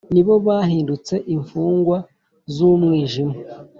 [0.13, 1.97] ni bo bahindutse imfungwa
[2.53, 3.35] z’umwijima,